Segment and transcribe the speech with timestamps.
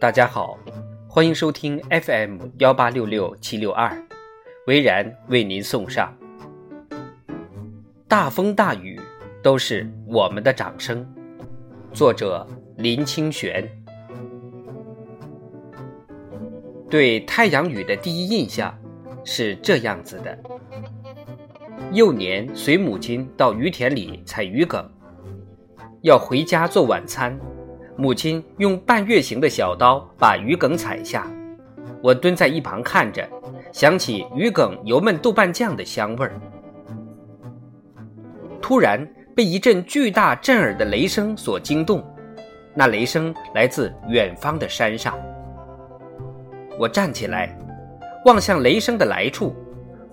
[0.00, 0.58] 大家好，
[1.06, 3.94] 欢迎收听 FM 幺八六六七六二，
[4.66, 6.10] 维然为您送上。
[8.08, 8.98] 大风大雨
[9.42, 11.06] 都是我们的掌声。
[11.92, 12.46] 作者
[12.78, 13.62] 林清玄。
[16.88, 18.74] 对太阳雨的第一印象
[19.22, 20.38] 是这样子的：
[21.92, 24.82] 幼年随母亲到鱼田里采鱼梗，
[26.00, 27.38] 要回家做晚餐。
[27.96, 31.26] 母亲用半月形的小刀把鱼梗采下，
[32.02, 33.28] 我蹲在一旁看着，
[33.72, 36.40] 想起鱼梗油焖豆瓣酱的香味儿。
[38.62, 42.02] 突然被一阵巨大震耳的雷声所惊动，
[42.74, 45.18] 那雷声来自远方的山上。
[46.78, 47.54] 我站起来，
[48.24, 49.54] 望向雷声的来处，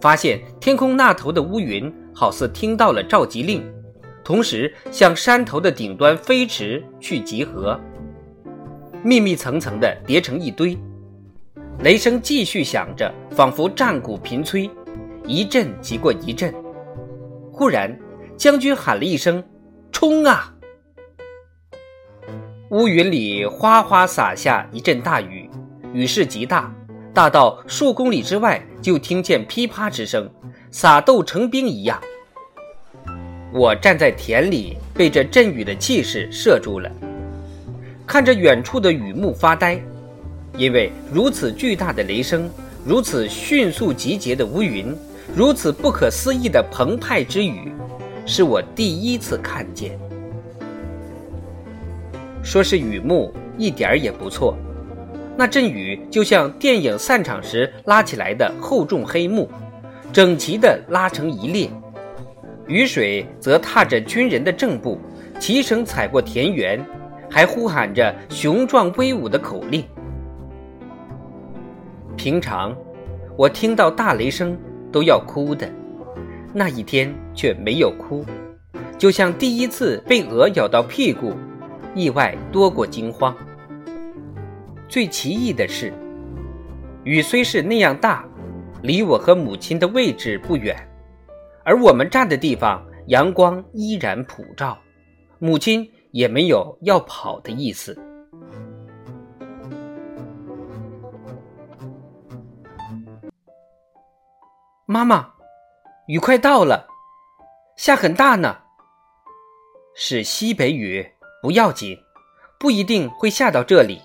[0.01, 3.63] 发现天空那头的乌云好似听到了召集令。
[4.27, 7.79] 同时向山头的顶端飞驰去集合，
[9.01, 10.77] 密密层层的叠成一堆。
[11.79, 14.69] 雷声继续响着，仿佛战鼓频催，
[15.25, 16.53] 一阵即过一阵。
[17.53, 17.97] 忽然，
[18.35, 19.41] 将军喊了一声
[19.93, 20.53] ：“冲啊！”
[22.71, 25.49] 乌云里哗哗洒下一阵大雨，
[25.93, 26.69] 雨势极大，
[27.13, 30.29] 大到数公里之外就听见噼啪之声，
[30.69, 31.97] 撒豆成兵一样。
[33.53, 36.91] 我站在田里，被这阵雨的气势射住了，
[38.05, 39.81] 看着远处的雨幕发呆，
[40.57, 42.49] 因为如此巨大的雷声，
[42.85, 44.93] 如此迅速集结的乌云，
[45.33, 47.71] 如此不可思议的澎湃之雨，
[48.25, 49.97] 是我第一次看见。
[52.43, 54.57] 说是雨幕，一点儿也不错，
[55.37, 59.49] 那阵雨就像电影散场时拉起来的厚重黑幕，
[60.11, 61.69] 整齐地拉成一列。
[62.67, 64.99] 雨水则踏着军人的正步，
[65.39, 66.83] 齐声踩过田园，
[67.29, 69.85] 还呼喊着雄壮威武的口令。
[72.17, 72.75] 平常，
[73.37, 74.57] 我听到大雷声
[74.91, 75.69] 都要哭的，
[76.53, 78.25] 那一天却没有哭，
[78.97, 81.33] 就像第一次被鹅咬到屁股，
[81.95, 83.33] 意外多过惊慌。
[84.89, 85.93] 最奇异的是，
[87.05, 88.25] 雨虽是那样大，
[88.81, 90.75] 离我和母亲的位置不远。
[91.67, 94.77] 而我们站的地方，阳光依然普照，
[95.37, 97.93] 母亲也没有要跑的意思。
[104.85, 105.33] 妈妈，
[106.07, 106.87] 雨快到了，
[107.75, 108.59] 下很大呢。
[109.93, 111.05] 是西北雨，
[111.41, 111.97] 不要紧，
[112.57, 114.01] 不一定会下到这里。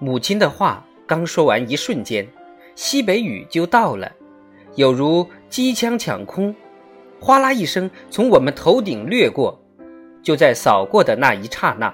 [0.00, 2.26] 母亲的话刚说完，一瞬间，
[2.74, 4.10] 西北雨就到了。
[4.76, 6.54] 有如机枪抢空，
[7.20, 9.60] 哗啦一声从我们头顶掠过。
[10.22, 11.92] 就在扫过的那一刹那，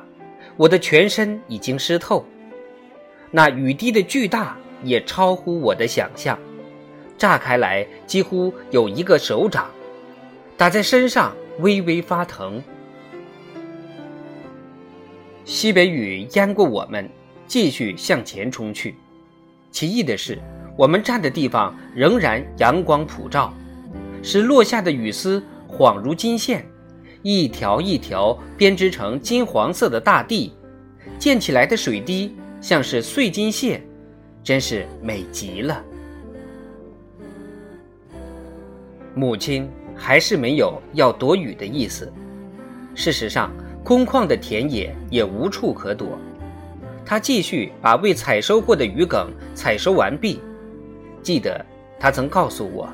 [0.56, 2.24] 我的全身已经湿透。
[3.30, 6.38] 那雨滴的巨大也超乎我的想象，
[7.16, 9.70] 炸开来几乎有一个手掌，
[10.56, 12.62] 打在身上微微发疼。
[15.44, 17.08] 西北雨淹过我们，
[17.46, 18.96] 继续向前冲去。
[19.70, 20.38] 奇异的是。
[20.76, 23.52] 我们站的地方仍然阳光普照，
[24.22, 26.66] 使落下的雨丝恍如金线，
[27.22, 30.52] 一条一条编织成金黄色的大地，
[31.18, 33.82] 溅起来的水滴像是碎金屑，
[34.44, 35.82] 真是美极了。
[39.14, 42.12] 母亲还是没有要躲雨的意思。
[42.94, 43.50] 事实上，
[43.82, 46.18] 空旷的田野也无处可躲。
[47.02, 50.38] 她继续把未采收过的鱼梗采收完毕。
[51.26, 51.66] 记得
[51.98, 52.88] 他曾告诉我，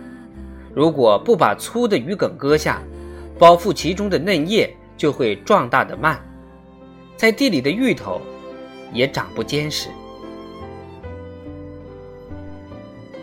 [0.74, 2.82] 如果不把粗的鱼梗割下，
[3.38, 6.18] 包覆其中的嫩叶就会壮大的慢，
[7.14, 8.22] 在地里的芋头
[8.90, 9.90] 也长不坚实。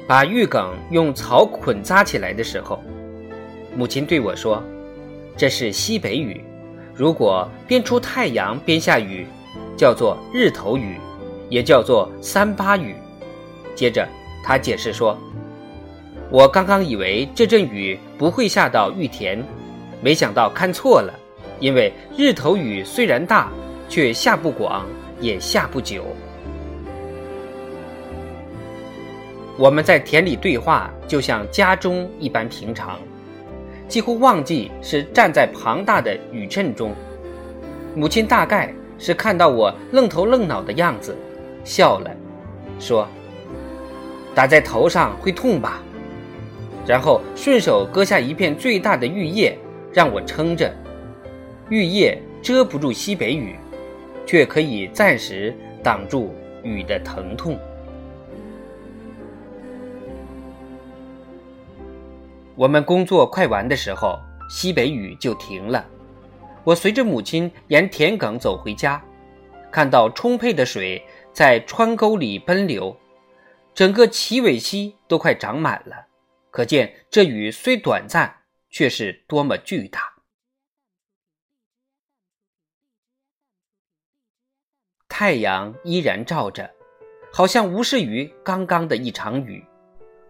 [0.05, 2.79] 把芋梗用草捆扎起来的时候，
[3.75, 4.61] 母亲对我说
[5.35, 6.39] ：“这是西北雨，
[6.93, 9.25] 如果边出太阳边下雨，
[9.75, 10.99] 叫做日头雨，
[11.49, 12.93] 也叫做三八雨。”
[13.73, 14.07] 接着。
[14.43, 15.17] 他解释说
[16.31, 19.43] ：“我刚刚以为这阵雨不会下到玉田，
[20.01, 21.13] 没想到看错了。
[21.59, 23.51] 因为日头雨虽然大，
[23.89, 24.85] 却下不广，
[25.19, 26.05] 也下不久。
[29.57, 32.97] 我们在田里对话，就像家中一般平常，
[33.89, 36.95] 几乎忘记是站在庞大的雨阵中。
[37.93, 41.15] 母亲大概是看到我愣头愣脑的样子，
[41.65, 42.09] 笑了，
[42.79, 43.05] 说。”
[44.39, 45.83] 打在头上会痛吧？
[46.87, 49.59] 然后顺手割下一片最大的玉叶，
[49.91, 50.73] 让我撑着。
[51.67, 53.57] 玉叶遮不住西北雨，
[54.25, 55.53] 却可以暂时
[55.83, 56.33] 挡住
[56.63, 57.59] 雨的疼痛。
[62.55, 64.17] 我们工作快完的时候，
[64.49, 65.85] 西北雨就停了。
[66.63, 69.03] 我随着母亲沿田埂走回家，
[69.69, 71.03] 看到充沛的水
[71.33, 72.95] 在川沟里奔流，
[73.79, 76.07] 整个齐尾溪都快长满了。
[76.51, 80.15] 可见这雨虽短暂，却是多么巨大。
[85.07, 86.69] 太阳依然照着，
[87.31, 89.63] 好像无视于刚刚的一场雨。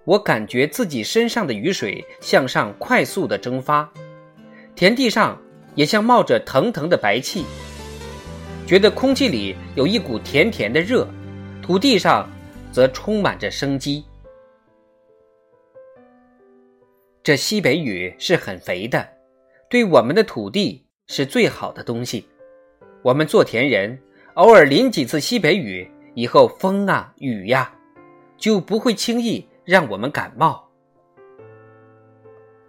[0.05, 3.91] 我感觉自己身上的雨水向上快速的蒸发，
[4.75, 5.41] 田地上
[5.73, 7.45] 也像冒着腾腾的白气，
[8.67, 11.07] 觉得空气里有一股甜甜的热，
[11.63, 12.29] 土地上
[12.71, 14.05] 则充满着生机。
[17.23, 19.07] 这西北雨是很肥的，
[19.69, 22.27] 对我们的土地是最好的东西。
[23.01, 23.99] 我们做田人。
[24.35, 27.73] 偶尔淋几次西北雨，以后风啊雨呀，
[28.37, 30.65] 就不会轻易让我们感冒。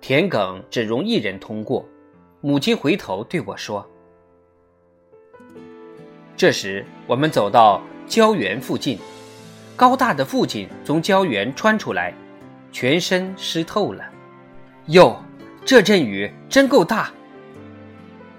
[0.01, 1.87] 田埂只容一人通过，
[2.41, 3.89] 母亲回头对我说
[6.35, 8.99] ：“这时我们走到胶园附近，
[9.81, 12.13] 高大的父亲从胶原穿出来，
[12.71, 14.05] 全身湿透了。
[14.89, 15.17] 哟，
[15.65, 17.11] 这阵雨真够大。”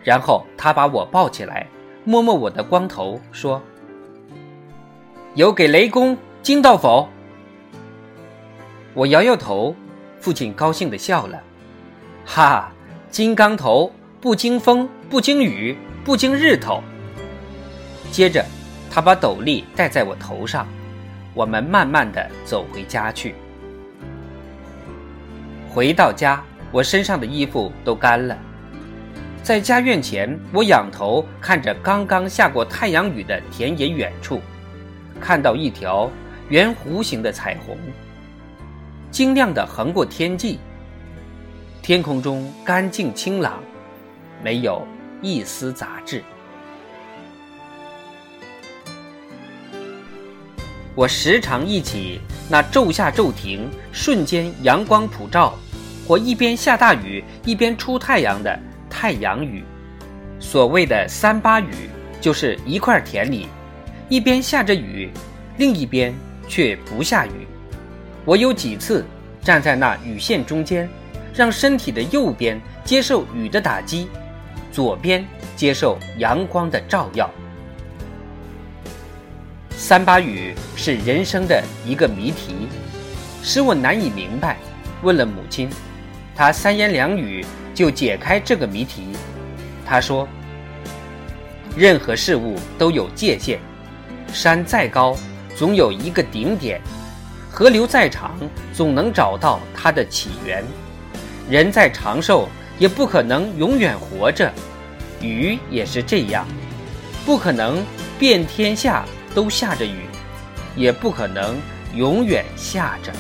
[0.06, 1.66] 然后他把我抱起来。
[2.04, 3.60] 摸摸我的光头，说
[5.34, 7.10] ：“有给雷公惊到否？”
[8.94, 9.76] 我摇摇头，
[10.20, 11.42] 父亲高兴地笑了
[12.24, 12.72] ：“哈，
[13.10, 16.84] 金刚头不惊风，不惊雨，不惊日头。”
[18.12, 18.46] 接着，
[18.92, 20.68] 他把斗笠戴在我头上，
[21.34, 23.36] 我们慢慢的走回家去。
[25.70, 28.38] 回到家，我身上的衣服都干了。
[29.42, 34.42] 在家院前，我仰头看着刚刚下过太阳雨的田野远处，
[35.20, 36.12] 看到一条
[36.50, 37.78] 圆弧形的彩虹，
[39.10, 40.60] 晶亮的横过天际。
[41.82, 43.64] 天空中干净清朗，
[44.44, 44.86] 没有
[45.22, 46.24] 一丝杂质。
[50.94, 55.58] 我时常忆起那骤下骤停、瞬间阳光普照，
[56.08, 58.60] 或一边下大雨一边出太阳的。
[58.90, 59.64] 太阳雨，
[60.38, 61.90] 所谓的三八雨，
[62.20, 63.48] 就是一块田里，
[64.10, 65.10] 一边下着雨，
[65.58, 66.14] 另一边
[66.46, 67.48] 却不下雨。
[68.26, 69.06] 我有几次
[69.42, 70.90] 站在那雨线中间，
[71.34, 74.10] 让身体的右边接受雨的打击，
[74.74, 77.32] 左边接受阳光的照耀。
[79.92, 82.70] 三八雨是人生的一个谜题，
[83.44, 84.56] 使我难以明白。
[85.04, 85.70] 问了母亲，
[86.34, 87.46] 她三言两语。
[87.74, 89.10] 就解开这个谜题。
[89.86, 90.26] 她说
[91.76, 93.60] ：“任何事物都有界限，
[94.32, 95.14] 山再高，
[95.58, 96.80] 总有一个顶点；
[97.50, 98.40] 河流再长，
[98.74, 100.64] 总能找到它的起源；
[101.50, 102.48] 人再长寿，
[102.80, 104.50] 也不可能永远活着。
[105.20, 106.48] 雨也是这样，
[107.26, 107.84] 不可能
[108.18, 110.06] 遍天下都下着雨，
[110.76, 111.58] 也不可能
[111.96, 113.12] 永远下着。”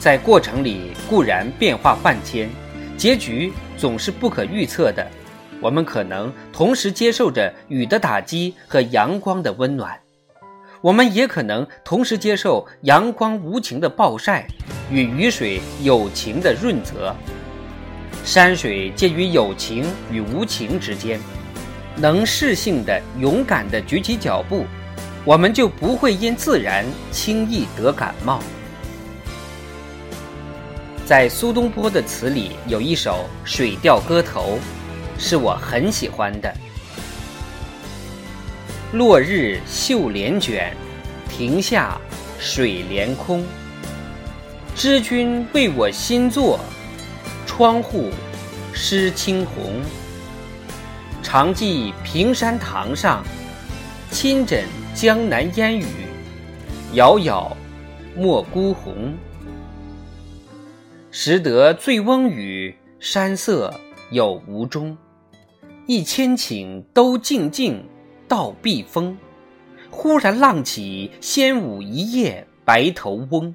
[0.00, 2.48] 在过程里固然变化万千，
[2.96, 5.06] 结局总是不可预测的。
[5.60, 9.98] 我们可能同时接受着雨的打击和阳光的温暖，
[10.82, 14.46] 我们也可能同时接受阳光无情的暴晒
[14.90, 17.16] 与雨水有情的润泽。
[18.24, 21.18] 山水介于有情与无情之间，
[21.96, 24.66] 能适性的、勇敢的举起脚步，
[25.24, 28.40] 我们就不会因自然轻易得感冒。
[31.06, 34.58] 在苏东坡的词里有一首《水调歌头》，
[35.22, 36.52] 是我很喜欢的。
[38.92, 40.72] 落日绣帘卷，
[41.28, 42.00] 庭下
[42.38, 43.44] 水帘空。
[44.74, 46.58] 知君为我新作，
[47.46, 48.10] 窗户
[48.72, 49.80] 湿青红。
[51.36, 53.20] 常记平山堂上，
[54.08, 54.64] 亲枕
[54.94, 55.84] 江南烟雨，
[56.92, 57.56] 遥遥
[58.14, 59.12] 莫孤鸿。
[61.10, 63.74] 识得醉翁语，山色
[64.12, 64.96] 有无中。
[65.88, 67.84] 一千顷都静静，
[68.28, 69.18] 到碧峰。
[69.90, 73.52] 忽然浪起，仙舞一夜白头翁。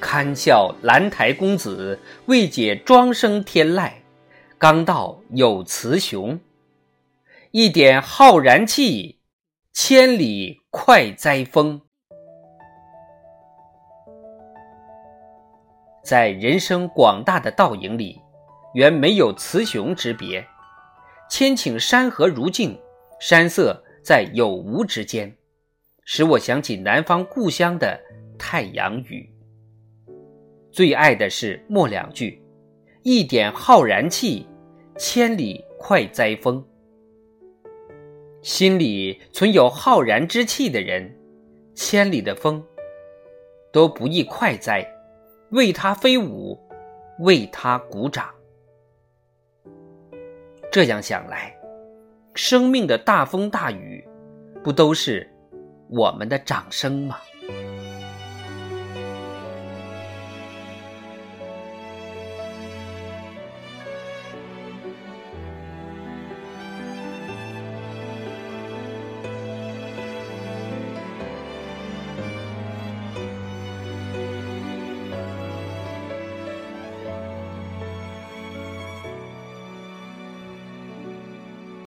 [0.00, 3.90] 堪笑兰台公子，未解庄生天籁。
[4.58, 6.40] 刚到有雌雄，
[7.50, 9.20] 一点浩然气，
[9.74, 11.82] 千里快哉风。
[16.02, 18.18] 在人生广大的倒影里，
[18.72, 20.46] 原没有雌雄之别，
[21.28, 22.80] 千顷山河如镜，
[23.20, 25.36] 山色在有无之间，
[26.06, 28.00] 使我想起南方故乡的
[28.38, 29.30] 太阳雨。
[30.72, 32.42] 最爱的是末两句
[33.08, 34.44] ：“一点浩然气，
[34.98, 36.66] 千里快哉风。”
[38.42, 41.16] 心里存有浩然之气的人，
[41.72, 42.60] 千里的风
[43.72, 44.84] 都不易快哉，
[45.50, 46.58] 为他飞舞，
[47.20, 48.28] 为他鼓掌。
[50.72, 51.56] 这样想来，
[52.34, 54.04] 生命的大风大雨，
[54.64, 55.32] 不都是
[55.88, 57.20] 我们的掌声吗？